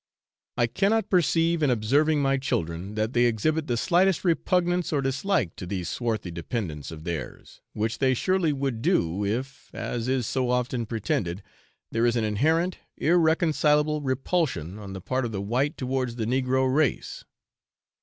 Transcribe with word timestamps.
I 0.57 0.65
cannot 0.65 1.11
perceive 1.11 1.61
in 1.61 1.69
observing 1.69 2.23
my 2.23 2.37
children, 2.37 2.95
that 2.95 3.13
they 3.13 3.25
exhibit 3.25 3.67
the 3.67 3.77
slightest 3.77 4.25
repugnance 4.25 4.91
or 4.91 4.99
dislike 4.99 5.55
to 5.57 5.67
these 5.67 5.89
swarthy 5.89 6.31
dependents 6.31 6.89
of 6.89 7.03
theirs, 7.03 7.61
which 7.73 7.99
they 7.99 8.15
surely 8.15 8.51
would 8.51 8.81
do 8.81 9.23
if, 9.23 9.69
as 9.75 10.07
is 10.07 10.25
so 10.25 10.49
often 10.49 10.87
pretended, 10.87 11.43
there 11.91 12.07
is 12.07 12.15
an 12.15 12.23
inherent, 12.23 12.79
irreconcilable 12.97 14.01
repulsion 14.01 14.79
on 14.79 14.93
the 14.93 15.01
part 15.01 15.23
of 15.23 15.31
the 15.31 15.39
white 15.41 15.77
towards 15.77 16.15
the 16.15 16.25
negro 16.25 16.67
race. 16.73 17.23